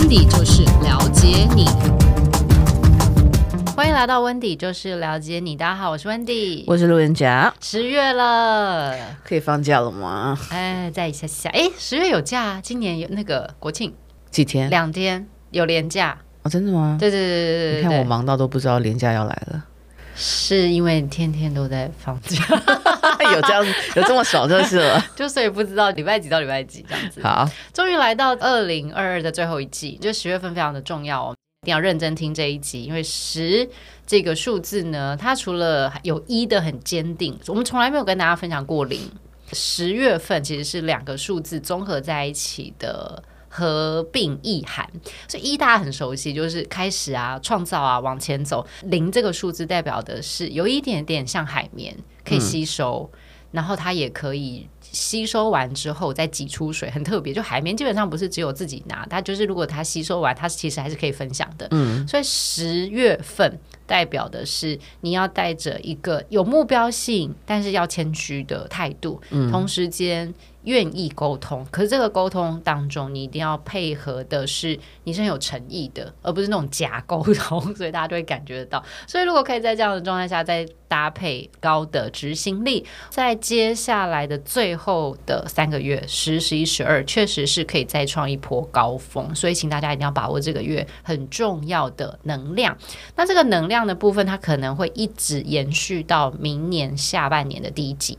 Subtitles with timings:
[0.00, 1.66] 温迪就是了解你，
[3.76, 5.54] 欢迎来到温迪就是了解你。
[5.54, 7.52] 大家好，我是温迪，我是路人甲。
[7.60, 10.38] 十月了，可以放假了吗？
[10.48, 13.92] 哎，再一下下，哎，十月有假，今年有那个国庆
[14.30, 14.70] 几天？
[14.70, 16.96] 两天有连假哦，真的吗？
[16.98, 19.62] 对对对对对，你看我忙到都不知道连假要来了。
[20.16, 22.42] 是因为天天都在放假，
[23.32, 27.20] 有这样子，有这么爽就是了， 就所以不知道礼拜几到礼拜几这样子。
[27.22, 33.68] 好，终于来到二零二二的最后一季，就十月份非常的重要哦，一定要认真听这一集，因为十
[34.06, 39.10] 这个数字呢，它除了有一的很坚定，我们从来没有跟大家分享过零。
[39.52, 43.22] 十月份其实是两个数字综合在一起的。
[43.52, 44.88] 合并意涵，
[45.26, 48.64] 所以一大家很熟悉，就是开始啊，创造啊，往前走。
[48.84, 53.18] 零这个数字代表的是有一点点像海绵，可以吸收，嗯、
[53.50, 57.34] 然后它也可以吸收完之后再挤出水，很特别。
[57.34, 61.66] 就海绵基本上不是只有自己拿，它就是如果它吸收完，它其实还是可以分享的。
[61.72, 70.32] 嗯，所以十月份代表的是你要带着一个有目标性，但是要谦虚的态度，嗯、同时间。
[70.70, 78.80] 愿意沟通，可是这个沟通当中，你一定要配合的是你是很有诚意的，而不是那种假沟通，所以大家就会感觉得到。
[79.04, 89.34] 所以如果可以在这样的状态下再搭配高的执行力，在接下来的最后的三个月，十、十一、十二，确实是可以再创一波高峰。
[89.34, 92.76] 所以请大家一定要把握这个月很重要的能量。
[93.16, 98.16] 那这个能量的部分，它可能会一直延续到明年下半年的第一季。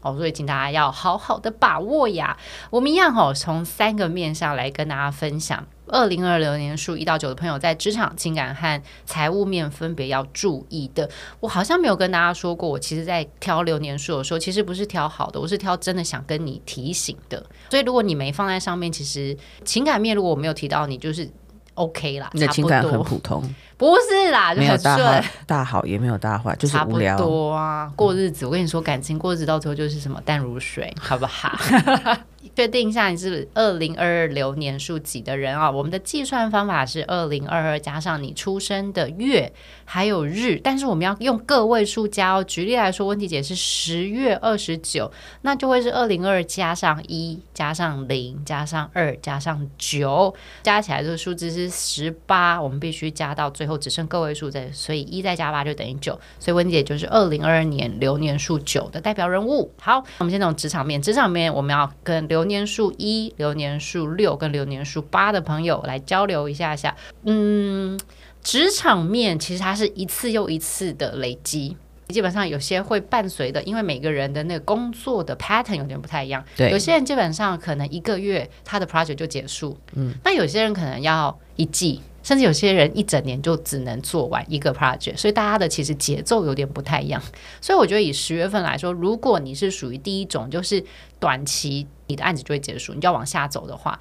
[0.00, 2.36] 哦，所以请大家要好好的把握呀。
[2.70, 5.66] 我们一样哦，从三个面上来跟大家分享。
[5.90, 11.08] 二零二零年数一到九的朋友，在职场、情感和财务面分别要注意的。
[11.40, 17.42] 我好像没有跟大家说过，我其实在挑流年数的时候，其实不是挑好的，我是挑真的想跟你提醒的。
[17.70, 21.30] 所以如果你没放在上面，其实情感面如果我没有提到你，就是。
[21.74, 23.40] OK 啦，你的情感很普通，
[23.78, 27.90] 不是啦，就很顺，没有大好，大好也没有大坏，就是无聊差不多啊。
[27.96, 31.56] 过日子，嗯、我跟你说，感情过日子到最后就是什么淡如水，好不好？
[32.54, 35.70] 确定一下你是二零二二流年数几的人啊？
[35.70, 39.52] 我们的计算方法是二零二二加上你出生的月
[39.84, 42.44] 还有日，但是我们要用个位数加哦。
[42.44, 45.10] 举例来说，温迪姐是十月二十九，
[45.42, 52.60] 那就会是二零二加上一加上零加上二加上九，加起来这个数字是十八。
[52.60, 56.18] 我们必须加到最后只剩个位数在，所以一再加八就等于九。
[56.38, 59.72] 所以温姐就是二零二二年流年数九的代表人物。
[59.80, 66.96] 好，我们先从职场面，职场面我们要跟流年数一、流年数六跟流年数八的朋友来交流一下下。
[67.24, 67.98] 嗯，
[68.42, 71.76] 职场面其实它是一次又一次的累积，
[72.08, 76.44] 基本上有些会伴随的，因为每个人的那个工作的 pattern 有点不太一样。
[76.56, 82.00] 对，有些人基本上可能一个月他的 project 就结束，嗯，那有些人可能要一季。
[82.20, 87.22] 甚至有些人一整年就只能做完一个 project，所以大家的其实节奏有点不太一样。
[87.58, 90.84] 所以我觉得以十月份来说，如果你是属于第一种，就是
[91.18, 93.98] 短期你的案子就会结束，你就要往下走的话，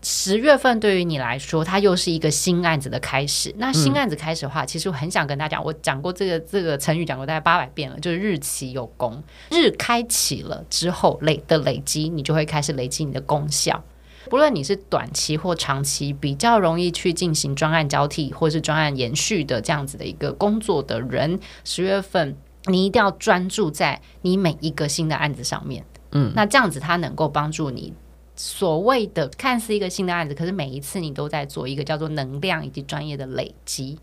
[0.00, 3.54] 十月份对于你来说，它又是一个新案子的开始。
[3.58, 13.82] 那新案子开始的话，嗯、其实我很想跟大家讲，我讲过这个这个成语讲过大概八百遍了，就是日期有功，日开启了之后累的累积，你就会开始累积你的功效。
[14.30, 22.36] 不论你是短期或长期，比较容易去进行专案交替或是专案延续的这样子的一个工作的人，十月份
[22.66, 25.84] 你一定要专注在你每一个新的案子上面。
[26.12, 27.92] 嗯，那这样子它能够帮助你
[28.36, 33.98] 所谓的看似一个新的案子，可是每一次你都在做一个叫做能量以及专业的累积，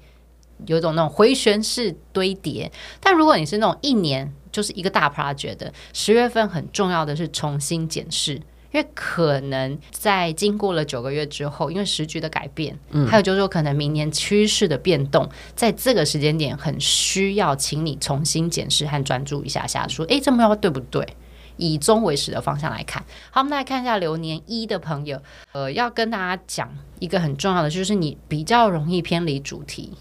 [0.65, 2.71] 有一种那种回旋式堆叠。
[2.99, 8.41] 但如果你是那种一年就是一个大 project 的，十月份很重要的是重新检视。
[8.71, 21.07] 因为可能在经过了九个月之后，因为时局的改变，嗯，还有就是说可能明年趋势的变动，在这个时间点很需要，请你重新检视和专注一下下，说，哎，这目标对不对？
[21.57, 23.03] 以终为始的方向来看。
[23.31, 25.21] 好，我们来看一下流年一的朋友，
[25.53, 29.93] 呃，要跟大家讲一个很重要的，就是你比较容易偏离主题。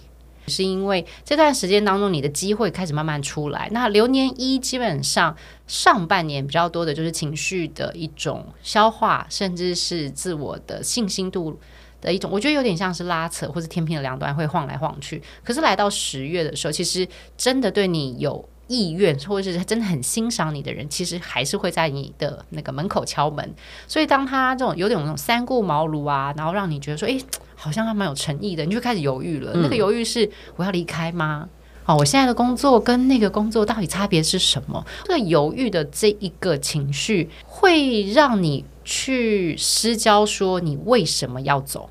[0.46, 3.66] 是因为这段时间当中，你的机会开始慢慢出来。
[3.72, 5.34] 那流年一基本上
[5.66, 11.58] 上半年比较多的就是情绪的一种消化，甚至是自我的信心度
[11.98, 15.22] 的一种，我觉得有点像是拉扯，或是天平的两端会晃来晃去。
[15.42, 17.08] 可是来到十月的时候，其实
[17.38, 23.54] 真的对你有意愿，或者是真的很欣赏你的人，其实还是会在你的那个门口敲门。
[23.86, 27.20] 所以当他这种有点那种三顾茅庐啊，然后让你觉得说，诶。
[27.56, 29.52] 好像还蛮有诚意的，你就开始犹豫了。
[29.54, 31.48] 嗯、那个犹豫是我要离开吗？
[31.86, 34.84] 哦，我现在的工作跟那个工作到底差别是什么？
[35.04, 41.88] 这个犹豫的这一个情绪会让你去失焦，说你为什么要走？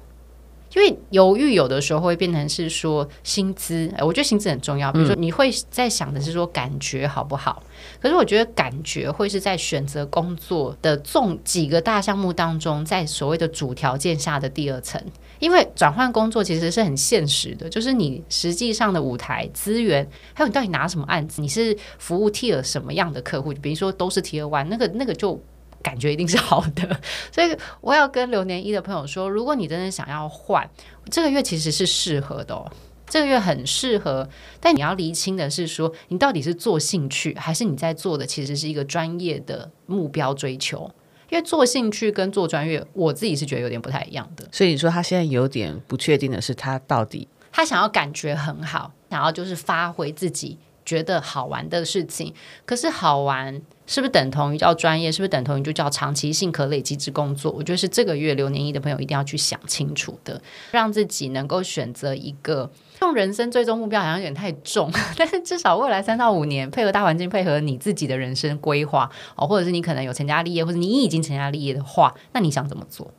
[0.76, 4.92] 因为犹豫有的时候会变成是说薪资，我觉得薪资很重要。
[4.92, 7.62] 比如说你会在想的是说感觉好不好？
[8.02, 15.02] 可是我觉得感觉会是在选择工作的重几个大项目当中，在所谓的主条件下的第二层。
[15.40, 23.54] 因为转换工作其实是很现实的，就是你实际上的舞台资源，还有你到底拿什么案子，你是服务 Tier 什么样的客户？
[23.54, 25.40] 比如说都是 Tier One，那个那个就。
[25.84, 27.00] 感觉一定是好的，
[27.30, 30.68] 所以我要跟流年一的朋友说，如果你真的想要换，
[31.12, 32.72] 这个月其实是适合的哦，
[33.06, 34.28] 这个月很适合。
[34.62, 40.90] 但你要厘清的是说，你到底是做兴趣，还是你在做的其实是一个专业的目标追求？
[41.30, 44.48] 因为做兴趣跟做专业，我自己是觉得有点不太一样的。
[44.52, 52.34] 所以你说他现在有点不确定的是，他到底他想要感觉很好，想要就是发挥自己觉得好玩的事情，
[52.66, 53.62] 可是好玩。
[53.94, 55.12] 是不是等同于叫专业？
[55.12, 57.52] 是不是等同于就叫长期性可累积之工作？
[57.52, 60.42] 我觉得是这个月流年一的朋友一定要去想清楚的，
[60.72, 73.14] 让自己能够选择一个用人生最终目标好像有点太重， 但是至少未来三到五年配合大环境，配合你自己的人生规划哦，或者是你可能有成家立业，或者你已经成家立业的话，那你想怎么做？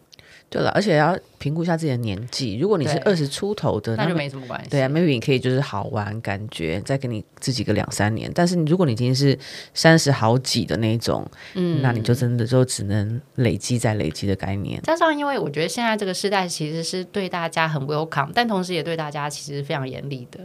[0.54, 2.56] 对了，而且要评估一下自己的年纪。
[2.58, 4.70] 如果你是二十出头的，那就没什么关系。
[4.70, 8.30] 对啊，maybe 你可以就是好玩感觉，再给你自己个两三年。
[8.32, 9.36] 但是你如果你已经是
[9.74, 14.80] 三十好几的那种，嗯，那你就真的就只能累积再累积的概念。
[14.82, 20.38] 加上，因为我觉得现在这个时代其实是对大家很 welcome，但同时也对大家其实非常严厉的，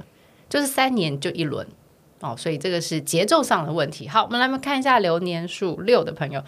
[0.50, 1.68] 就是三年就一轮
[2.22, 4.08] 哦，所以这个是节奏上的问题。
[4.08, 6.44] 好，我们来看一下流年数六的朋友，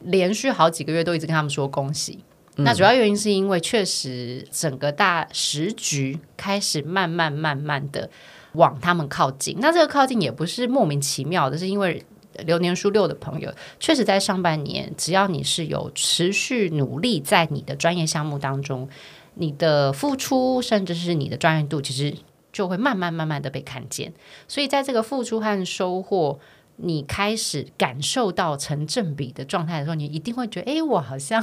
[0.00, 2.18] 连续好几个月都一直跟他们说恭喜。
[2.56, 8.08] 那主要原因是因为确实整个大时局开始慢慢慢慢的
[8.52, 9.56] 往他们靠近。
[9.58, 12.04] 那这个靠近也不是莫名其妙的，是因为
[12.44, 18.88] 流年数六的朋友，确实在上半年，只要你是有持续努力在你的专业项目当中，
[19.34, 22.14] 你的付出甚至是你的专业度，其实
[22.52, 24.12] 就会慢慢慢慢的被看见。
[24.46, 26.38] 所以在这个付出和收获。
[26.76, 31.42] 你开始感受到成正比的状态的时候，你一定会觉得，哎，我好像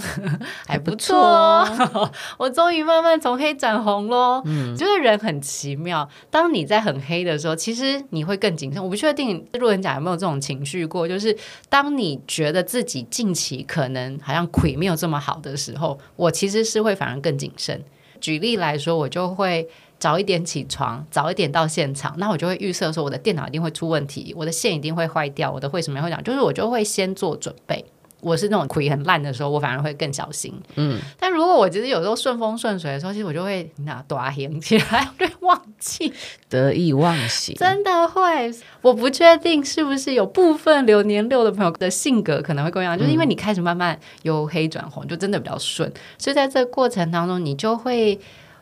[0.67, 4.41] 还不错，哦 我终于慢慢从黑转红喽。
[4.45, 8.83] 嗯，就是人很奇妙，当你在很黑的时候，其实你会更谨慎。
[8.83, 11.35] 我不确定路人甲有没有这种情绪过，就是
[11.69, 17.81] 当你觉得自己近期可能好像亏没有这么好的时候，我其实是会反而更谨慎。
[18.19, 19.67] 举例来说，我就会。
[20.01, 27.85] 早一点起床，早一点到现场，那我就会预设说我的电脑一定会出问题，我的线一定会坏掉，我的会什么会讲，就是我就会先做准备。
[28.19, 30.53] 我是那种亏很烂的时候，我反而会更小心。
[30.75, 36.11] 嗯，但如果我其实有时候顺风顺水的时候，其实我就会那大 行起来，会忘记
[36.49, 38.51] 得意忘形，真的会。
[38.81, 48.19] 我不确定是不是有部分流年六的朋友的性格可能会不一样，就是因为你开始慢慢由黑转红，就真的比较顺，所以在这个过程当中，你就会。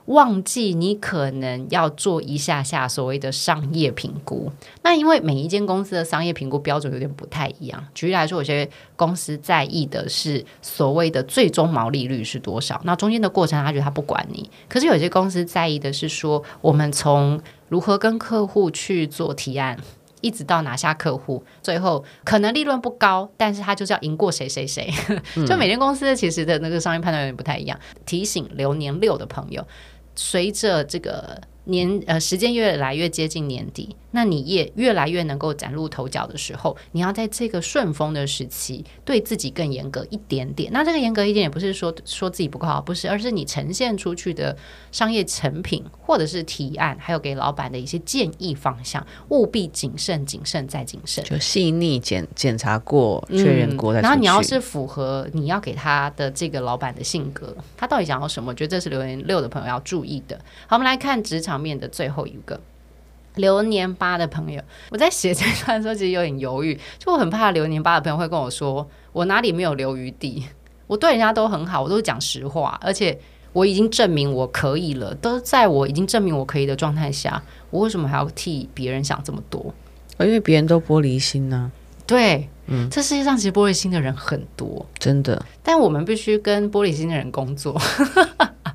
[0.09, 4.51] 忘记你可能要做一下下所谓的商业评估，
[4.81, 7.85] 那因为每一间公司的商业评估标准有点不太一样。
[7.94, 14.50] 举例来说，有些公司在意的是所谓的最终毛利率是多少，那中间的过程他觉得他不管你。
[14.67, 19.77] 可是有些公司在意的是说，我们从如何跟客户去做提案，
[20.21, 24.91] 一直到拿下客户，最后可能利润不高，但是他就是要赢过谁谁谁。
[25.45, 27.79] 就每间公司其实的那个商业判断有点不太一样。
[28.07, 29.63] 提醒流年六的朋友。
[30.19, 40.71] 随着这个年呃时间越来越接近年底，那你也越来越能够崭露头角的时候，你要在这个顺风的时期对自己更严格一点点。
[40.73, 44.56] 那这个严格一点也不是说说自己不够好，不是，而是你呈现出去的
[44.92, 53.94] 商业成品或者是提案，还有给老板的一些建议方向，务必谨慎、谨慎再谨慎，就细腻检检查过、确认过。
[53.94, 58.49] 然后你要是符合你要给他的这个老板的性格，他到底想要什么？
[58.49, 60.35] 我觉得这是留言六的朋友要注意的。
[60.66, 62.59] 好，我们来看职场面的最后一个。
[63.35, 70.45] 流年八的朋友，我在写这段的时候其实有点犹豫，就我很怕流年八的朋友会跟我说，我哪里没有留余地，
[70.87, 73.18] 我对人家都很好，我都是讲实话，而且
[73.54, 79.73] 我已经证明我可以了，都在我已经证明我可以的状态下，我为什么还要替别人想这么多？
[80.19, 81.71] 因为别人都玻璃心呢、啊。
[82.06, 87.80] 对，嗯，这世界上其实玻璃心的人很多，真的，但我们必须跟玻璃心的人工作。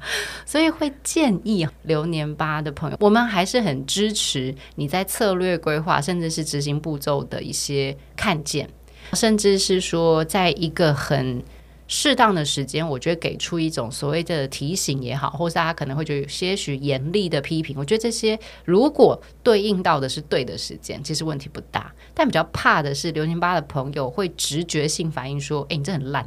[0.45, 8.69] 所以会建议流年八的朋友，我们还是很支持你在策略规划，甚至是执行步骤的一些看见，
[9.13, 11.43] 甚至是说，在一个很
[11.87, 21.93] 适当的时间，我觉得给出一种所谓的提醒也好，或是大家可能会觉得有些许严厉的批评，我觉得这些如果对应到的是对的时间，其实问题不大。
[22.15, 26.27] 但比较怕的是刘宁八的朋友会直觉性反应说：“哎，你这很烂。”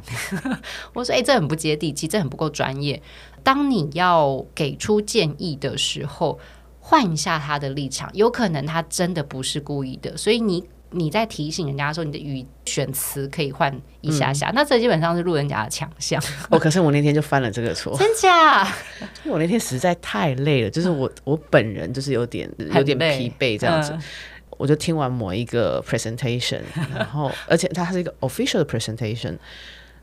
[0.94, 3.02] 我说：“哎，这很不接地气，这很不够专业。”
[3.42, 6.38] 当你要给出建议的时候，
[6.78, 10.64] 换一下他的立场，有可能他真的不是故意的，所以你。
[10.90, 16.22] 你在提醒人家说，你的语选词可以换一下下，嗯、那这基本上是路人甲的强项。
[16.48, 18.64] 哦，可是我那天就犯了这个错，真假？
[19.24, 24.00] 因为我那天实在太累了，就是我 我本人就是有点有点疲惫这样子，嗯、
[24.56, 26.62] 我就听完某一个 presentation，
[26.96, 29.36] 然后而且它是一个 official 的 presentation，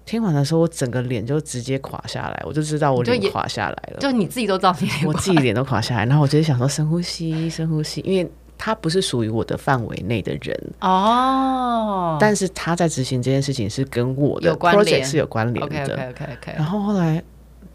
[0.05, 8.29] 听完的时候我整个脸就直接垮下来，我就知道我脸垮下来了，就你自己都知道你脸，我自己脸都垮下来，然后我就想说深呼吸，深呼吸，因为。
[8.57, 15.97] 他不是属于我的范围内的人哦，但是他在执行这件事情是跟我的 project 是有关联的。
[15.97, 16.55] Okay, okay, okay, okay.
[16.55, 17.21] 然后后来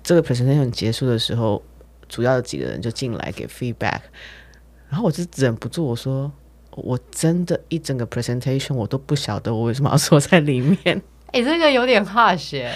[0.02, 1.62] 这个 presentation 结束的时候，
[2.08, 4.00] 主要的几个人就进来给 feedback，
[4.88, 6.32] 然后我就忍不住我说，
[6.70, 10.78] 我真的一整个 presentation 我都不晓得我为什么要坐在里面。
[11.32, 12.66] 哎、欸，这个有点 harsh。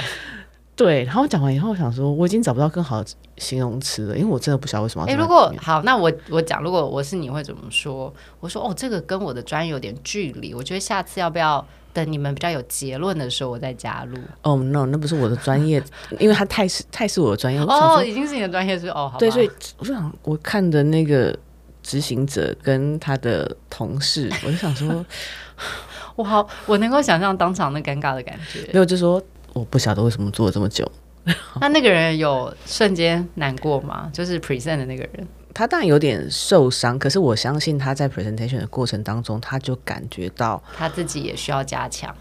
[0.76, 5.14] 对，然后讲完以后，我想说我已经找不到更好的形容词了，因为我真的不晓得为什么要。
[5.14, 8.12] 哎，如果好，那我我讲，如果我是你会怎么说？
[8.40, 14.16] 我说哦，这个跟我的专业有点距离，我觉得下次要不要等你们比较有结论的时候我再加入？
[14.42, 15.80] 哦、oh, no，那不是我的专业，
[16.18, 17.60] 因为他太是太是我的专业。
[17.60, 19.16] 哦，oh, 已经是你的专业是哦，好。
[19.16, 21.38] 对，所以我想我看的那个
[21.84, 25.06] 执行者跟他的同事，我就想说，
[26.16, 28.68] 我好，我能够想象当场那尴尬的感觉。
[28.72, 29.22] 没有，就说。
[29.54, 30.86] 我不晓得为什么做了这么久。
[31.58, 34.10] 那那个人有瞬间难过吗？
[34.12, 36.98] 就是 present 的那个人，他当然有点受伤。
[36.98, 42.14] 可是我相信他在 presentation 的过程当中，他就感觉到他自己也需要加强。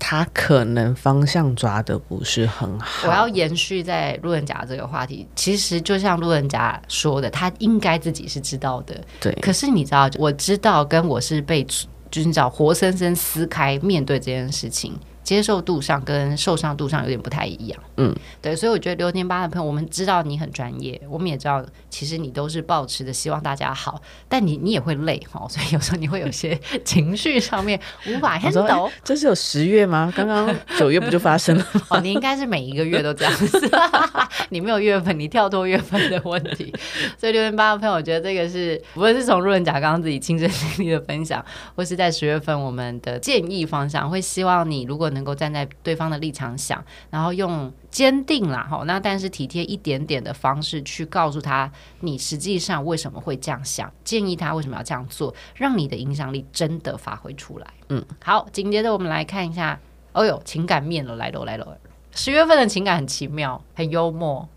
[0.00, 3.06] 他可能方向抓的不是很好。
[3.06, 8.98] 我要延续在路人甲这个话题，其实就像路人甲说的，他应该自己是知道的。
[9.20, 9.32] 对。
[9.42, 14.98] 可是你知道，我知道跟我是被就是你知道活生生撕开面对这件事情。
[15.22, 28.86] 接受度上跟受伤度上有点不太一样，嗯，对，所以我觉得流年八的朋友，我们知道你很专业，我们也知道其实你都是抱持的希望大家好，但你你也会累哈，所以有时候你会有些情绪上面无法 handle。
[28.86, 30.12] 欸、这是有十月吗？
[30.16, 31.82] 刚刚九月不就发生了吗？
[31.90, 33.70] 哦，你应该是每一个月都这样子，
[34.48, 36.72] 你没有月份，你跳脱月份的问题。
[37.18, 41.44] 所以流年八的朋友，我觉得这个是无论是从路人甲刚刚自己亲身经历的分享，
[41.76, 45.20] 或是在十月份我们的建议方向，会希望你如果能。
[45.20, 57.66] 能够站在对方的立场想，然后用坚定啦，哈，那但是体贴一点点的方式去告诉他，你实际上为什么会这样想，建议他为什么要这样做，让你的影响力真的发挥出来。
[57.90, 59.78] 嗯，好，紧接着我们来看一下，
[60.14, 61.76] 哦哟，情感面了，来喽来喽，
[62.12, 64.48] 十月份的情感很奇妙，很幽默，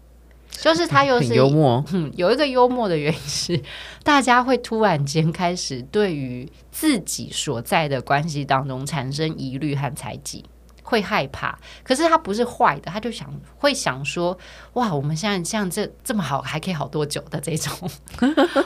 [0.59, 3.61] 就是他又是幽默，嗯， 有一个幽默的原因是，
[4.03, 10.45] 大家会突然间开始对于自己所在的关系当中产生疑虑和猜忌。
[10.85, 14.37] 会害怕，可是他不是坏的，他就想会想说，
[14.73, 17.89] 哇，我们现在像这这么好，还可以好多久的这种，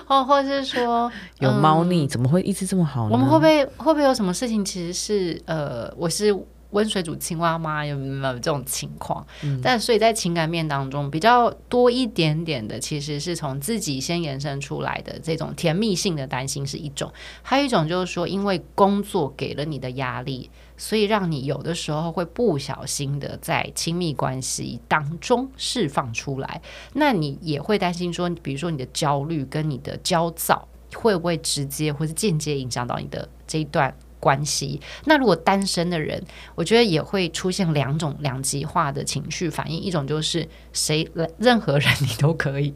[0.08, 3.10] 或 或者是说有猫腻，嗯、怎么会一直这么好呢？
[3.12, 4.66] 我们会不会会不会有什么事情？
[4.66, 6.36] 其实是呃，我是。
[6.72, 7.86] 温水煮青蛙吗？
[7.86, 9.26] 有没有这种情况？
[9.44, 26.62] 嗯、但所以在情感面当中比较多一点点的，其实是从自己先延伸出来的这种甜蜜性的担心是一种，还有一种就是说，因为工作给了你的压力，所以让你有的时候会不小心的在亲密关系当中释放出来，
[26.94, 36.24] 那你也会担心说，比如说你的焦虑跟你的焦躁会不会直接或是间接影响到你的这一段关系，那如果单身的人，
[36.56, 42.74] 我觉得也会出现两种两极化的情绪反应，一种就是谁，任何人你都可以。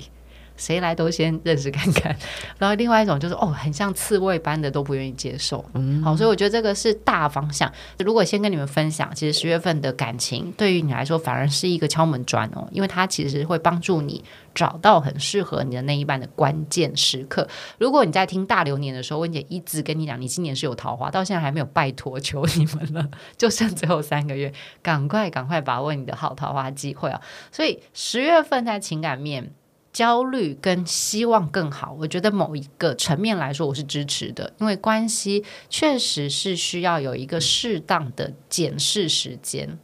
[0.61, 2.15] 谁来都先认识看看，
[2.59, 5.65] 然后另外一种就是哦，很像刺猬般的都不愿意接受。
[5.73, 7.71] 嗯，好，所以我觉得这个是大方向。
[7.97, 17.47] 如果先跟你们分享，其实十月份的感情对于你来说反而是一个敲门砖哦，因为它其实会帮助你找到很适合你的那一半的关键时刻。
[17.79, 24.53] 如果你在听大流年的时候，温姐一直跟你讲，你今年是有桃花，到现在还没有，拜托求你们了，就剩最后三个月，
[24.83, 27.19] 赶快赶快把握你的好桃花机会啊！
[27.51, 29.51] 所以十月份在情感面。
[29.93, 39.77] 焦虑跟希望更好，我觉得某一个层面来说，我是支持的，因为关系确实是需要有一个适当的检视时间。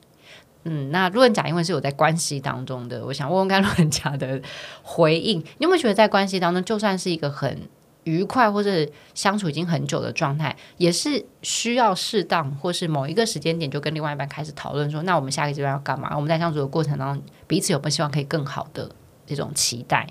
[0.63, 4.41] 嗯，那路人甲因为是有在关系当中的，我想问问看路人甲的
[4.81, 7.69] 回应，你有没有觉得在关系当中，就算是一个很
[8.03, 16.13] 愉快或者相处已经很久的状态，也是需要适当或是某一个时间点就跟另外一半开始讨论说，那我们下个阶段要干嘛？
[16.15, 18.89] 我们在相处的过程当中，彼此有没有希望可以更好的
[19.35, 20.07] 这种期待？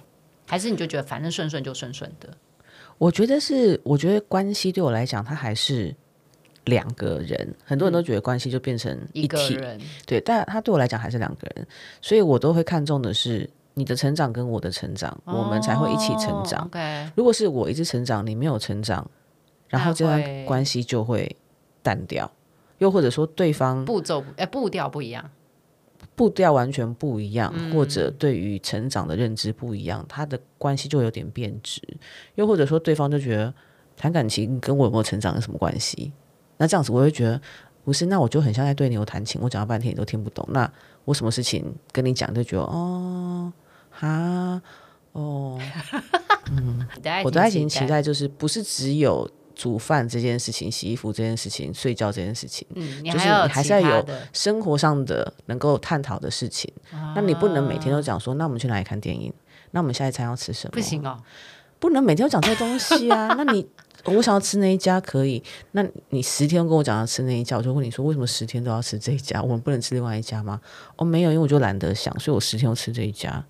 [0.47, 2.29] 还是你就觉得反正顺顺就顺顺的？
[2.99, 5.95] 我觉得是，我觉得关系对我来讲，它还是
[6.65, 7.55] 两个人。
[7.65, 11.67] 很多人都觉得关系就变成一体，一个人对，但他对我来讲还是两个人，
[12.01, 16.69] 所以我都会看重的是你的成长跟我的成长，哦、我们才会一起成长。
[16.71, 19.11] Okay、如果是我一直成长，你没有成长，
[19.69, 21.37] 然后这段关系就会
[21.83, 22.31] 淡掉，
[22.79, 25.31] 又或者说对方步骤哎步调不一样。
[26.17, 31.81] 步调完全不一样，或者对于成长的认知不一样，他的关系就有点变质。
[32.35, 33.53] 又或者说，对方就觉得
[33.97, 36.11] 谈感情跟我有没有成长有什么关系？
[36.57, 37.41] 那这样子，我会觉得
[37.85, 38.07] 不是。
[38.07, 40.45] 那我就很像在对牛弹琴，我讲了半天你都听不懂。
[40.51, 40.69] 那
[41.05, 43.53] 我什么事情跟你讲，就觉得哦，
[43.91, 44.63] 哈，
[45.13, 45.61] 哦，
[46.51, 46.89] 嗯，
[47.25, 49.31] 我的爱情期待就是不是只有。
[49.57, 56.71] 煮饭这件事情、洗衣服这件事情、睡觉这件事情，嗯，就是你还是要有生活上的能够探讨的事情。
[56.93, 59.33] 啊、那你不能每天都讲说，那我们去哪里看电影？
[59.71, 60.73] 那我们下一餐要吃什么？
[60.73, 61.19] 不行哦，
[61.79, 63.29] 不能每天都讲这些东西啊。
[63.39, 63.67] 那你
[64.05, 69.41] 我想要吃那一家可以，那你十天跟我讲要吃那一家，我就问你说，为什么十天都要吃这一家？
[69.41, 70.61] 我们不能吃另外一家吗？
[70.97, 73.43] 哦，没有，因为我就懒得想，所以我十天都吃这一家，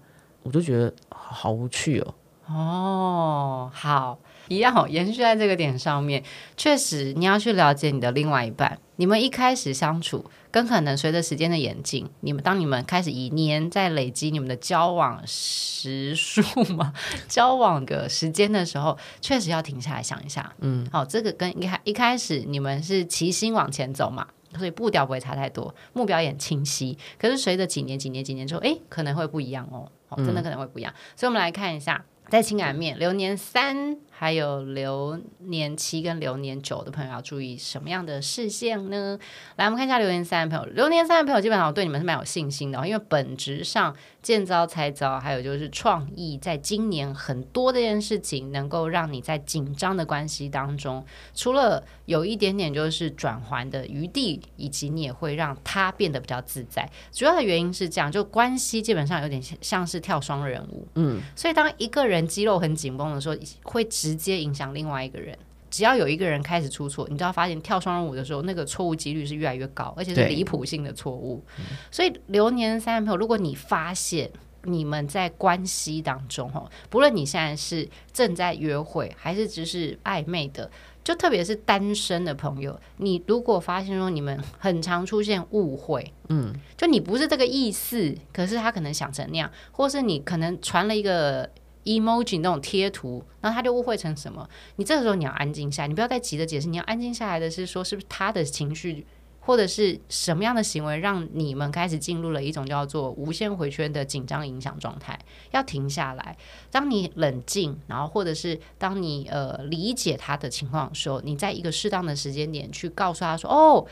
[0.44, 2.14] 我就觉得好无趣哦。
[2.46, 4.16] 哦，好。
[4.48, 6.22] 一样哦，延续在这个点上面，
[6.56, 8.78] 确实你要去了解你的另外一半。
[8.98, 16.94] 你们一开始相处，跟可能随着时间的演进，你们当你们开始一年在累积你们的交往时数嘛，
[17.28, 20.50] 交往的时间的时候，确实要停下来想一下。
[20.60, 24.26] 嗯，好，这个跟一开一开始你们是齐心往前走嘛，
[24.56, 26.96] 所以步调不会差太多，目标也很清晰。
[27.18, 30.90] 可是随着几年、几年、几年之后，诶，可能会不一样哦，哦，真的可能会不一样。
[30.90, 32.02] 嗯，所以我们来看一下。
[32.28, 39.16] 在情感面，流年三还有流年七跟流年九的朋友要注意什么样的事项呢？
[39.54, 40.74] 来，我们看一下流年三的朋友。
[40.74, 56.90] 流年三的朋友，基本上我对你们是蛮有信心的，因为本质上见招拆招，还有就是创意，在今年很多这件事情能够让你在紧张的关系当中，除了有一点点就是转圜的余地，以及你也会让他变得比较自在。
[57.12, 62.15] 主要的原因是这样，就关系基本上有点像是跳双人舞，嗯，所以当一个人。
[62.16, 65.38] 人肌肉很紧绷的时候，会直接影响另外一个人。
[65.70, 71.44] 只要有一个人开始出错，你就要发现跳双人舞的时候，那个错误几率是越来越高，而且是离谱性的错误。
[71.90, 74.30] 所以流年三的朋友，如果你发现
[74.62, 80.70] 你们在关系当中，哈，不论你现在是正在约会，还是只是暧昧的。
[81.04, 91.48] 就特别是单身的朋友，你如果发现说你们很常出现误会，嗯，就你不是这个意思，可是他可能想成那样，或是你可能传了一个
[91.86, 94.46] emoji 那种贴图，然后他就误会成什么？
[94.76, 99.06] 你这个时候你要安静下，你不要再急着解释，你要安静下来的是说，是不是他的情绪？
[99.38, 105.16] 或者是什么样的行为让你们开始进入了一种叫做无限回圈的紧张影响状态？
[105.52, 106.36] 要停下来。
[106.68, 113.86] 当你冷静，然后或者是当你呃理解他的情况的时候，你在一个适当的时间点去告诉他说：“哦。”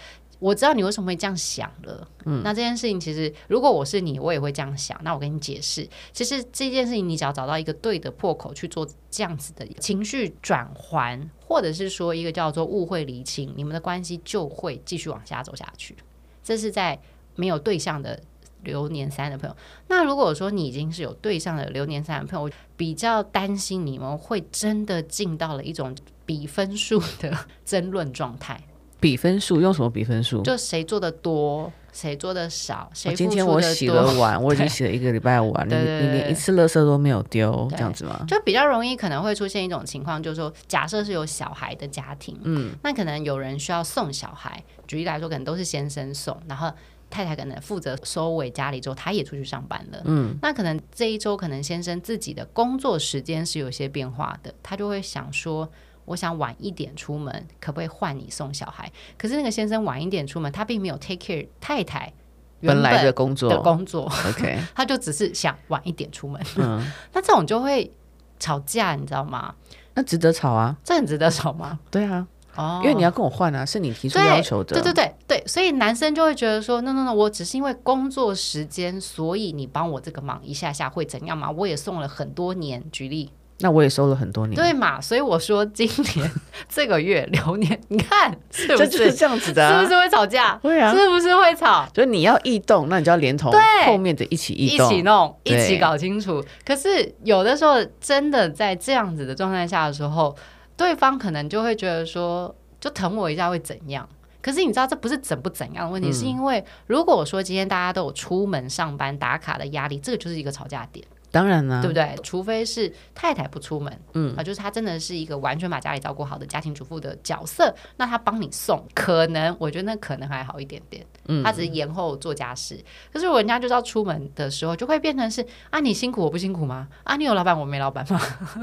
[0.45, 5.01] 我知道你为什么会这样想了，嗯，那这件事情其实如果我是你，我也会这样想。
[5.03, 15.97] 那我跟你解释，其实这件事情你只要找到一个对的破口去做这样子的情绪转换，或者是说一个叫做误会厘清，你们的关系就会继续往下走下去。
[16.43, 17.01] 这是在
[17.37, 18.21] 没有对象的
[18.65, 19.57] 流年三的朋友。
[19.89, 28.63] 那如果说你已经是有对象的流年三的朋友，我比较担心你们会真的进到了一种比分数的 争论状态。
[29.05, 30.41] 比分数用什么比分数？
[30.41, 33.15] 就谁做的多，谁做的少，谁。
[33.15, 38.25] 今天我洗了碗， 我已经洗了一个礼拜碗，你你连一次垃圾都没有丢，这样子吗？
[38.27, 46.73] 就比较容易可能会出现一种情况，就是说，假设是有小孩的家庭，嗯，那可能有人需要送小孩，举例来说，可能都是先生送，然后
[47.11, 55.69] 太太可能负责收尾家里之后，他也出去上班了，嗯，那可能这一周可能先生自己的工作时间是有些变化的，他就会想说。
[56.05, 58.91] 我想晚一点出门，可不可以换你送小孩？
[59.17, 62.13] 可是那个先生晚一点出门，他并没有 take care 太太
[62.61, 66.41] 原来的工作的工作，OK， 他就只是想晚一点出门。
[66.57, 66.81] 嗯，
[67.13, 67.91] 那这种就会
[68.39, 69.55] 吵架，你知道吗？
[69.95, 70.77] 那值得吵啊？
[70.83, 71.79] 这很值得吵吗？
[71.91, 74.75] 对啊，哦，因为你要跟我换啊，是你提出要求的。
[74.75, 81.51] 对对对对，所以男生就会觉得说，no no no，我只是因为工作时间，所以你帮我这个忙一下下会怎样吗？
[81.51, 83.31] 我也送了很多年，举例。
[83.59, 85.01] 那我也收了很多年，对嘛？
[85.01, 86.31] 所以我说今年
[86.69, 89.79] 这个月流年，你看是不是就是这样子的、啊？
[89.79, 90.57] 是不是会吵架？
[90.59, 91.89] 会啊，是不是会吵？
[91.95, 93.53] 所以你要异动，那你就要连同
[93.87, 96.45] 后面的一起异动，一起弄，一起搞清楚。
[96.67, 100.35] 可是有的时候真的在这样子的状态下的时候，
[100.77, 104.09] 对方可能就会觉得说，就疼我一下会怎样？
[104.43, 111.07] 可是你知道这不是怎不怎样的问题，嗯、是因为如果我说今天大家都有出门上班打卡的压力，这个就是一个吵架点。
[111.35, 112.15] 当然了，对不对？
[112.23, 122.79] 除非是太太不出门，嗯啊，就是她真的是一个完全把家里照顾好的家庭主妇的角色，那她帮你送，可能我觉得那可能还好一点点，嗯，她只是延后做家事。
[123.13, 126.87] 可是如果人家就是要出门的时候，就会变成是啊，你辛苦我不辛苦吗？
[127.03, 128.21] 啊，你有老板我没老板吗？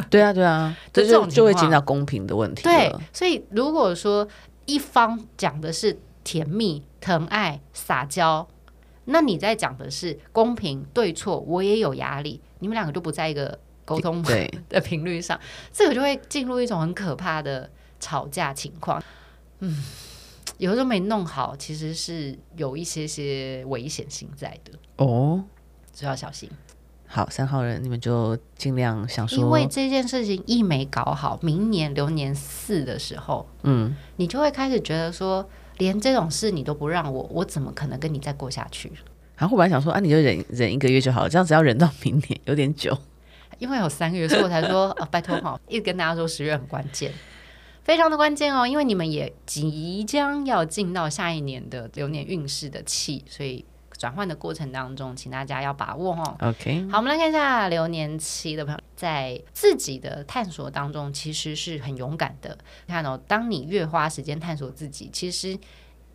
[0.10, 2.64] 对啊，对啊， 这种就会进到公平的问题。
[2.64, 4.26] 对，所以如果说
[4.66, 8.48] 一方讲的是甜蜜、疼爱、撒娇，
[9.06, 12.40] 那你在讲的是公平对错，我也有压力。
[12.62, 14.24] 你们两个就不在一个沟通
[14.70, 15.38] 的频率上，
[15.74, 17.70] 这个就会进入一种很可怕的
[18.00, 19.04] 吵架情况。
[19.60, 19.84] 嗯，
[20.58, 25.44] 有时候没弄好，其实是有一些些危险性在的哦，
[25.92, 26.50] 所以要小心。
[27.06, 35.46] 好，三号人，你们就尽量想说，因为这件事情一没搞好，明年流年四的时候，嗯，你就会开始觉得说，
[35.78, 38.94] 连这种事你都不让我，我怎么可能跟你再过下去？
[39.42, 42.96] 然后我本来想说啊，你就忍忍一个月就好了，这样子要忍到 明年有点久，
[43.58, 47.12] 因为有三个月，所以我才说啊，拜托哈，一直跟大家说十月很关键，
[47.84, 53.66] 非常的关键哦，因为你们也即将要进到下一年的流年运势的气，所以
[53.98, 56.38] 转换的过程当中，请大家要把握哦。
[56.42, 62.56] OK，好，我们来看一下流年期的朋友在自己的探索当中，其实是很勇敢的。
[62.88, 65.58] 看哦，当你越花时间探索自己，其实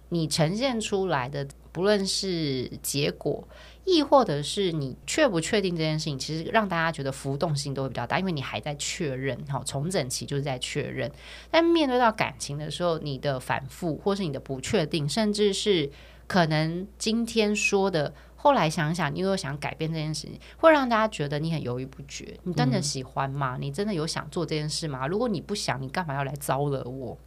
[0.09, 1.47] 你呈现出来的。
[1.73, 3.47] 不论是结果，
[3.85, 11.13] 亦或者是你确不确定这件事情，其实让大家觉得浮动性都会比较大，因为你还在确认，哈，重整期就是在确认。
[11.51, 15.91] 但面对到感情的时候，你的反复，或是你的不确定，甚至是
[16.27, 22.35] 可能今天说的，后来想想，你又想改变这件事情，会让大家觉得你很犹豫不决。
[22.45, 23.59] 你真的喜欢吗？
[23.61, 25.07] 你真的有想做这件事吗？
[25.07, 27.19] 如果你不想，你干嘛要来招惹我？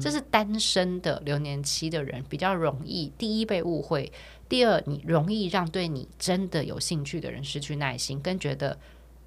[0.00, 4.12] 这是单身的流年期的人比较容易，第一被误会，
[4.48, 8.78] 第二你容易让对你真的有兴趣的人失去耐心，跟觉得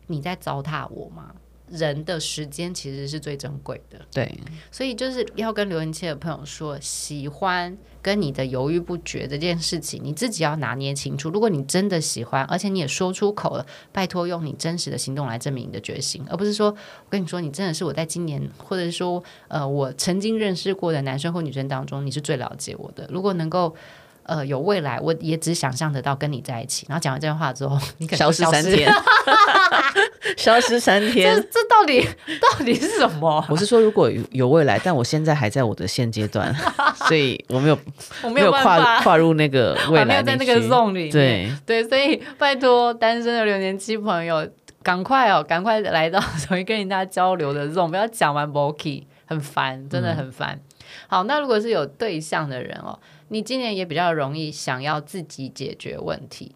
[0.07, 1.35] 你在糟蹋我吗？
[1.71, 4.37] 人的时间其实是最珍贵的，对，
[4.69, 11.29] 所以就是要跟留言期的朋友说，喜欢跟你的犹豫不决这件事情，你自己要拿捏清楚。
[11.29, 23.07] 如果你真的喜欢，而且你也说出口了，拜托用你真实的行动来证明你的决心，而不是说我跟你说，你真的是我在今年，或者是说，呃，我曾经认识过的男生或女生当中，你是最了解我的。
[23.09, 23.75] 如果能够。
[24.23, 26.85] 呃，有未来，我也只想象得到跟你在一起。
[26.89, 28.61] 然后讲完这句话之后， 你可能消失，消失。
[28.61, 28.93] 三天，
[30.37, 32.07] 消失三天，这这到底
[32.39, 33.43] 到底是什么？
[33.49, 36.53] 我是说，如果有未来，但我现在还在我的现阶段，
[37.07, 37.77] 所以我没有，
[38.21, 41.09] 我没有跨跨入那个未来，在那个 zone 里。
[41.11, 41.51] 对。
[41.65, 44.47] 对，所以拜托单身的流年期朋友，
[44.83, 50.55] 赶快哦，赶快来到容易跟人家交流的 zone，不要讲完 bokey，很烦，真的很烦。
[50.55, 52.99] 嗯、好，那如果是有对象的人哦。
[53.29, 56.53] 你今年也比较容易想要自己解决问题，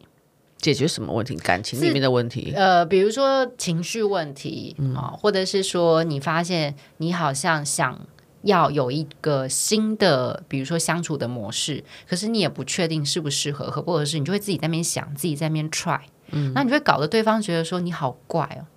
[0.57, 1.33] 解决什么问题？
[1.37, 2.51] 感情里面的问题？
[2.53, 8.05] 呃，比如说情绪问题啊，嗯、或者是说你发现你好像想
[8.41, 18.67] 要有一个新的，比如说相处的模式，可是你也不确定适不适合，合不合适，你就会自己在那边想，自己在那边 try，嗯，那你会搞得对方觉得说你好怪哦，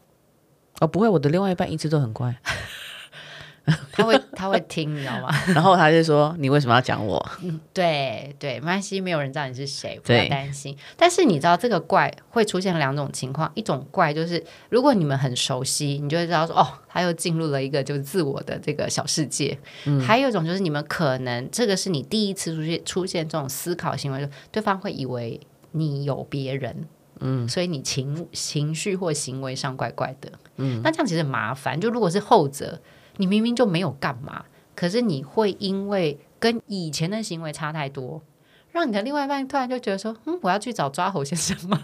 [0.83, 2.37] 哦，不会，我的另外一半一直都很怪。
[3.93, 5.29] 他会他会听，你知道吗？
[5.55, 10.77] 然后他就说：“你为什么要讲我？” 嗯，对对，没关系，没有人知道你是谁，不要担心。
[10.97, 19.59] 但是你知道这个怪会出现两种情况，一种怪就是如果你们很熟悉，你就会知道说：“哦，他又进入了一个就是自我的这个小世界。
[19.85, 25.41] 嗯”还有一种就是你们可能这个是你第一次出现出现这种思考行为，就对方会以为
[25.73, 26.87] 你有别人，
[27.21, 31.81] 嗯，所以你情情绪或行为上怪怪的，嗯，那这样其实麻烦。
[31.81, 32.81] 就如果是后者。
[33.19, 38.23] 你明明就没有干嘛，可是你会因为跟以前的行为差太多，
[38.73, 41.79] 让你的另外一半突然就觉得说：“嗯，我要去找抓猴先生吗？”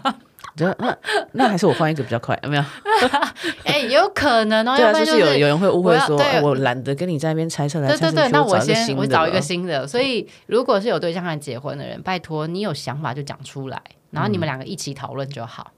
[0.57, 0.97] 那
[1.33, 2.63] 那还是我换一个比较快，有没有？
[3.65, 4.77] 哎、欸，有可能哦。
[4.77, 9.85] 对啊，就是有有人会误会说：“我懒得跟你在那边猜测来猜测。”对对对，那我先我找一个新的。
[9.85, 15.71] 所以，如果是有对象和结婚的人，拜托你有想法就讲出来，然后你们两个一起讨论就好。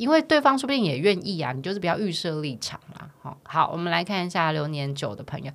[0.00, 3.10] 因为对方说不定也愿意啊，你就是不要预设立场啦。
[3.20, 5.52] 好，好，我们来看一下流年九的朋友，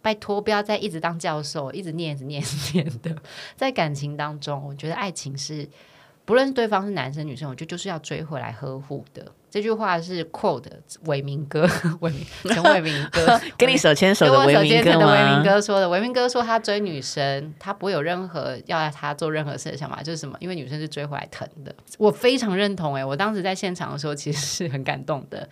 [0.00, 3.14] 拜托不要再一直当教授，一直念，一直念，一直念的。
[3.56, 5.68] 在感情当中，我觉得爱情是
[6.24, 9.24] 不论对方是男生女生，我觉得就是要追回来呵护的。
[9.50, 10.64] 这句话是 quote
[11.04, 11.68] 伟明哥，
[12.00, 15.12] 伟明陈伟明哥 跟你手牵手的伟明哥吗？
[15.12, 20.36] 伟明哥说的，伟明哥说他追女生，他不会有任何要他做任何事的想法，就是什么？
[20.40, 21.72] 因为女生是追回来疼的。
[21.98, 25.48] 我非常认同哎、欸，我当时在现场的时候其实是很感动的，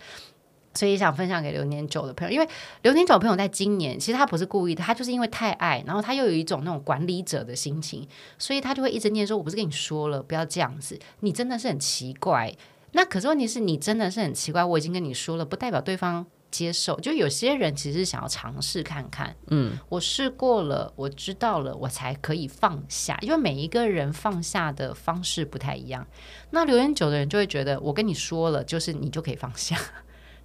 [0.73, 2.47] 所以想分享给流年九的朋友，因为
[2.81, 8.07] 流年九的朋友在今年其实他不是故意的，他就是因为太爱，然后他又有一种那种管理者的心情，
[8.37, 12.53] 所以他就会一直念说：“我不是跟你说了，不要这样子，你真的是很奇怪。”
[12.95, 16.99] 那可是问题是你真的是很奇怪，我已经跟你说了，不代表对方接受。
[16.99, 23.17] 就有些人其实想要尝试看看，嗯，我试过了，我知道了，我才可以放下。
[23.21, 26.05] 因为每一个人放下的方式不太一样。
[26.51, 29.75] 那留言久的人就会觉得，我跟你说了，就是你就可以放下。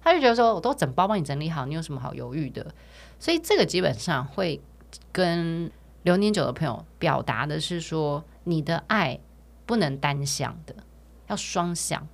[0.01, 2.65] 他就觉得说，我都整包帮你整理好，你有什么好犹豫的？
[3.19, 4.61] 所以这个基本上会
[5.11, 5.69] 跟
[6.03, 9.19] 流年久的朋友表达的是说，你的爱
[9.65, 10.75] 不能单向的，
[11.27, 12.07] 要双向。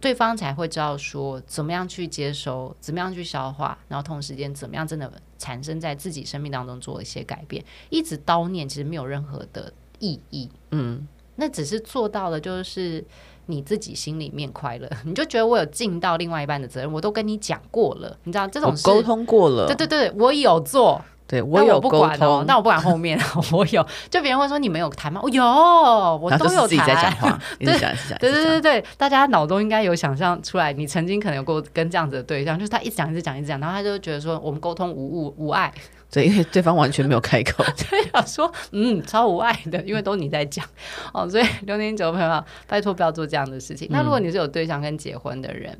[0.00, 7.64] 对方才会知道说怎么样去接收，怎么样去消化，然后同时间怎么样真的产生在自己生命当中做一些改变。
[7.88, 11.06] 一直叨念其实没有任何的意义，嗯，
[11.36, 13.04] 那只是做到了就是
[13.46, 21.00] 你自己心里面快乐， 你就觉得我有尽到另外一半的责任，我都跟你讲过了，你知道这种沟通过了，对对对，我有做。
[21.24, 23.18] 对我有不管哦，那我不管后面，
[23.52, 23.82] 我有。
[24.10, 25.18] 就别人会说你没有谈吗？
[25.22, 27.40] 我有，我都有谈。
[27.58, 27.72] 对
[28.20, 35.72] 对对对对，大家脑中应该有想象出来，你曾经可能有过跟这样子的对象，就是他一直讲一直讲一直讲，然后他就觉得说我们沟通无误无碍。
[36.12, 40.64] 对，因为对方完全没有开口， 对啊，说嗯超无爱的，因为都你在讲
[41.12, 43.88] 哦，所以六年九的朋友，拜托不要做这样的事情。
[43.90, 45.76] 那如果你是有对象跟结婚的人。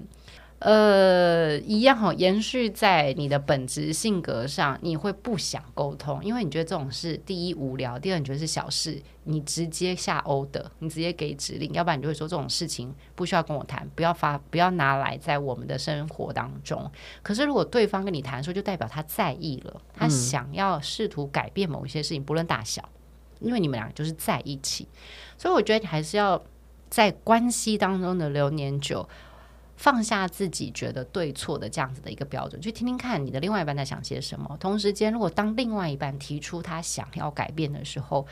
[0.65, 16.89] 呃，一样哈，延续在你的本质性格上，你会不想沟通，因为你觉得这种事，第一无聊，第二你觉得是小事，你直接下 order，你直接给指令，要不然你就会说这种事情不需要跟我谈，不要发，不要拿来在我们的生活当中。
[17.25, 22.89] 可是如果对方跟你谈的时候，就代表他在意了，他想要试图改变某一些事情，不论大小，
[23.41, 24.87] 因为你们俩就是在一起，
[25.37, 26.41] 所以我觉得你还是要
[26.89, 29.09] 在关系当中的流年久。
[29.83, 34.57] 放下自己觉得对错的这样子的一个标准，去听听看你的另外一半在想些什么。
[34.61, 38.25] 同时间，如果当另外一半提出他想要改变的时候，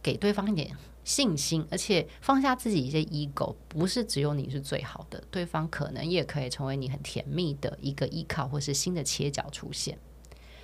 [0.00, 0.70] 给对方一点
[1.02, 9.98] 信心，而且放下自己一些 ego，不是只有你是最好的，对方可能也可以成为你很甜蜜的一个依靠，或是新的切角出现，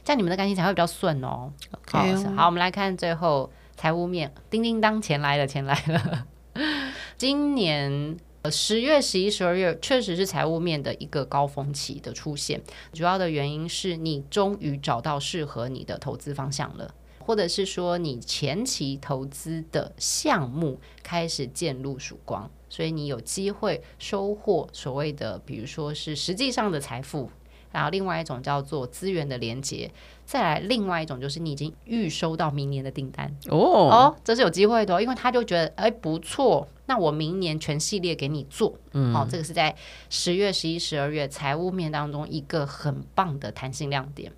[0.04, 1.52] 这样你们的感情才会比较顺哦。
[1.90, 6.28] 好，好，我们来看最后财务面，叮叮当，钱来了，钱来了，
[7.18, 8.16] 今年。
[8.42, 12.60] 呃十月、十一、十二月确实是财务面的一个高峰期的出现，
[12.92, 27.30] 主要的原因是你终于找到适合你的投资方向了，或者是说你前期投资的项目开始渐露曙光，所以你有机会收获所谓的，比如说是实际上的财富。
[27.70, 29.90] 然后另外一种叫做资源的连接，
[30.28, 33.34] 再来另外一种就是你已经预收到明年的订单。
[33.48, 33.56] 哦。
[33.88, 39.74] 哦，这是有机会的哦，因为他就觉得哎不错，那我明年全系列给你做，嗯，哦，这个是在
[40.10, 44.30] 十月、十一、十二月财务面当中一个很棒的弹性亮点。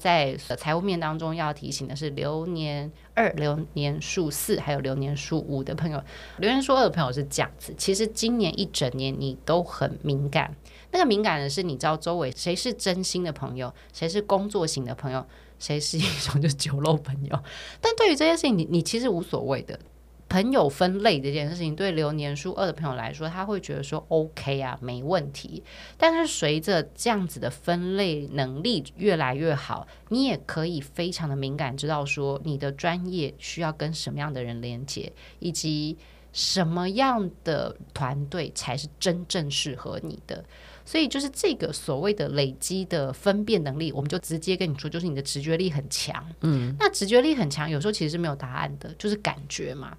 [0.00, 6.02] 在财务面当中要提醒的是，流年二、流年数四还有流年数五的朋友，
[6.38, 10.56] 流年数二的朋友是这样子，其实今年一整年你都很敏感。
[10.90, 15.24] 那个敏感的是，你知道周围谁是真心的朋友，谁是工作型的朋友，
[15.58, 17.38] 谁是一种就酒肉朋友。
[17.80, 19.78] 但对于这件事情，你你其实无所谓的。
[20.30, 25.62] 朋友分类这件事情，对流年数二的朋友来说，他会觉得说 OK 啊，没问题。
[25.98, 35.98] 但是随着这样子的分类能力越来越好，你也可以非常的敏感，知道说你的专业需要跟什么样的人连接，以及
[36.32, 40.44] 什么样的团队才是真正适合你的。
[40.84, 46.24] 所以就是这个所谓的累积的分辨能力，我们就直接跟你说，就是你的直觉力很强。
[46.42, 49.96] 嗯，那直觉力很强，有时候其实是没有答案的，就是感觉嘛。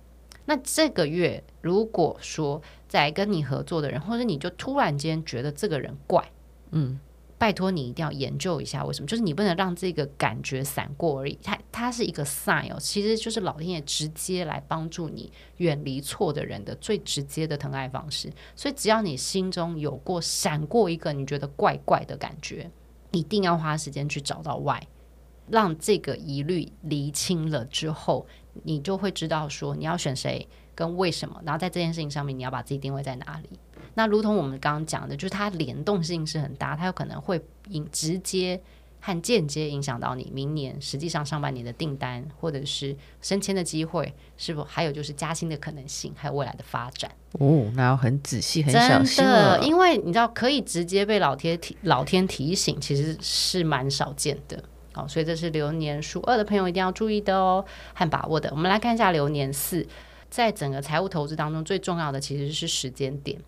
[0.51, 6.29] 那这个月如果说在跟你合作的人，或者你就突然间觉得这个人怪，
[6.71, 6.99] 嗯。
[7.37, 11.39] 拜托你一定要研究一下为什么，就是你不能让这个感觉闪过而已。
[11.41, 18.31] 它它是一个 sign 哦，其实就是老天爷直接来帮助你远离错的人的最直接的疼爱方式。
[18.55, 22.69] 所以只要你心中有过闪过一个你觉得怪怪的感觉，
[23.09, 24.81] 一定要花时间去找到 why，
[25.49, 28.25] 让这个疑虑厘清了之后，
[28.63, 33.60] 你就会知道说你要选谁跟为什么，然后在这件事情上面你要把自己定位在哪里。
[33.93, 38.62] 那如同我们刚刚讲的，就是它联动性是很大，它有可能会影直接
[39.01, 47.12] 和间接影响到你明年实际上上半年的订单，或者是升迁的机会，是否还有就是加薪的可能性，还有未来的发展。
[47.34, 49.62] 哦，那要很仔细、很小心了。
[49.62, 54.63] 因为你知道，可以直接被老天提、老天提醒，其实是蛮少见的。
[54.93, 58.49] 好，所以这是流年属二的朋友一定要注意的哦，和把握的。
[58.51, 59.88] 我们来看一下流年四，
[60.30, 63.39] 在整个财务投资当中，最重要的其实是时间点，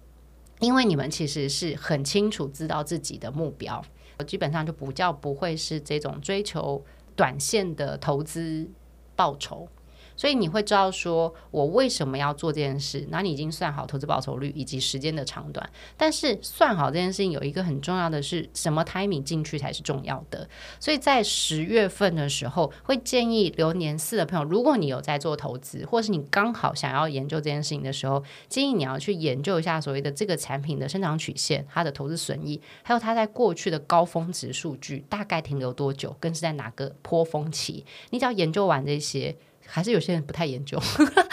[0.60, 3.84] 因为你们其实是很清楚知道自己的目标，
[4.26, 6.84] 基本上就不叫不会是这种追求
[7.16, 8.70] 短线的投资
[9.16, 9.68] 报酬。
[10.16, 13.08] 所以你会知道说，我为什么要做这件事？
[13.10, 15.70] 那你已经算好投资报酬率以及时间的长短。
[15.98, 20.48] 但是算好这件事情有一个很重要的是，什么 timing 进去才是重要的。
[20.80, 37.86] 所以在十月份的时候，会建议流年四的朋友，如果你有在做投资，或是你刚好想要研究这件事情的时候，建议你要去研究一下所谓的这个产品的生长曲线、它的投资损益，还有它在过去的高峰值数据大概停留多久，跟是在哪个坡峰期。
[38.12, 39.36] 你只要研究完这些。
[39.66, 40.80] 还是有些人不太研究，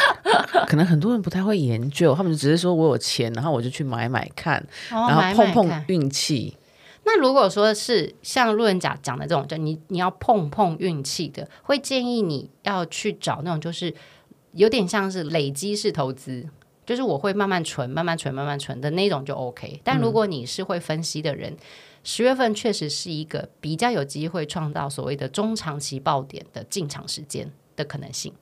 [0.66, 4.58] 可能很多人不太会研究，他们只是说我有钱，然后我就去买买看，
[4.90, 6.56] 哦、然后碰碰运气。
[7.04, 13.92] 那如果说是像路人甲讲的这种，就你你要碰碰运气的，会建议你要去找那种就是
[14.52, 16.46] 有点像是累积式投资，
[16.84, 19.80] 就是我会慢慢存、慢慢存、慢慢存的那种就 OK。
[19.82, 21.58] 但如果你是会分析的人，嗯、
[22.04, 27.50] 十月份确实是一个比较有机会创造所谓的中长期爆点的进场时间。
[27.80, 28.32] 的可能性，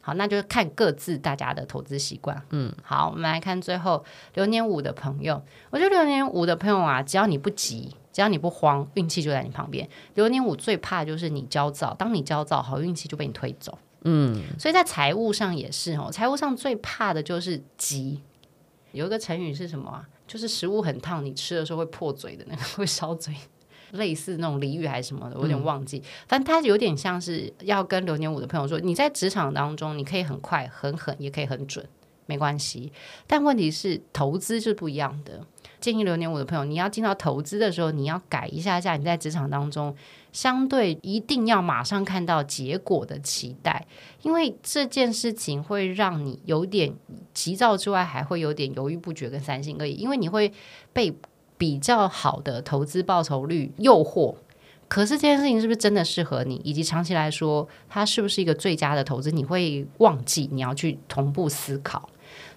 [0.00, 2.42] 好，那就是看各自大家的投资习惯。
[2.50, 5.42] 嗯，好，我们来看最后流年五的朋友。
[5.70, 9.88] 我觉得流年五的朋友啊，只要你不急，只要你不慌，运气就在你旁边。
[10.14, 13.78] 流年五最怕就是你焦躁，当你焦躁，好运气就被你推走。
[14.02, 18.22] 嗯，所以在财务上也是哦，财务上最怕的就是急。
[18.92, 20.08] 有一个成语是什么啊？
[20.26, 23.34] 就是食物很烫，你吃的时候会破嘴的那个，会烧嘴。
[23.92, 25.98] 类似那种俚语还是什么的，我有点忘记。
[25.98, 31.84] 嗯、反正他有点像是要跟流年五的朋友说，你在职场当中，你可以很快、很狠，也可以很准，
[32.26, 32.92] 没关系。
[33.26, 35.44] 但问题是，投资是不一样的。
[35.80, 39.96] 建议流年五的朋友，你要进到投资的时候，你要改一下下你在职场当中
[40.30, 43.86] 相对一定要马上看到结果的期待，
[44.22, 46.94] 因为这件事情会让你有点
[47.32, 50.52] 急躁之外，还会有点犹豫不决跟三心二意，因为你会
[50.92, 51.14] 被。
[51.60, 54.34] 比较好的投资报酬率诱惑，
[54.88, 56.58] 可是这件事情是不是真的适合你？
[56.64, 59.30] 以及长期来说，它是不是一个最佳的投资？
[59.30, 62.08] 你会忘记你要去同步思考。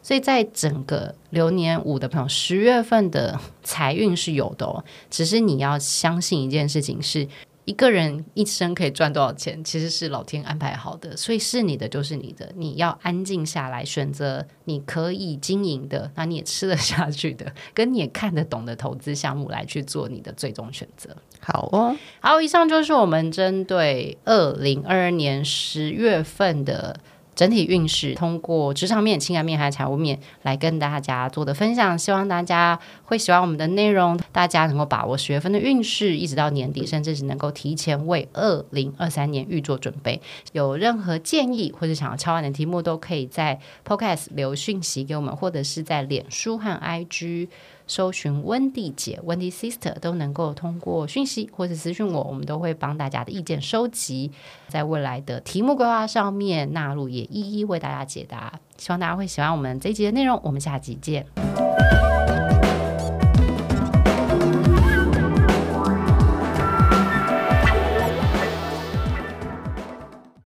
[0.02, 7.28] 所以在整个流年五的朋友，十月份的财运是有的哦，只是你要相信一件事情是。
[7.66, 21.16] 一个人一生可以赚多少钱，其实是老天安排好的，所以是你的就是你的，你要安静下来选择你可以经营的，那你也吃得下去的， 跟你也看得懂的投资项目来去做你的最终选择。
[21.40, 27.00] 好哦，好，以上就是我们针对二零二二年十月份的。
[27.36, 40.22] 整体运势通过职场面、情感面还有财务面来跟大家做的分享，希望大家会喜欢我们的内容，大家能够把握十月份的运势，一直到年底，甚至是能够提前为二零二三年预做准备。
[40.52, 47.48] 有任何建议或者想要敲碗的题目，都可以在 Podcast 留讯息给我们，或者是在脸书和 IG。
[47.88, 54.32] 搜寻温蒂姐、温蒂 Sister 都能够通过讯息或者私讯我，我们都会帮大家的意见收集，
[54.68, 58.54] 在未来的题目规划上面纳入，也一一为大家解答。
[58.78, 61.26] 希望大家会喜欢我们这一集的内容，我们下集见。